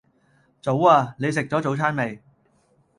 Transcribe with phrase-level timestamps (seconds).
[0.63, 1.15] 早呀！
[1.19, 2.19] 你食左早餐未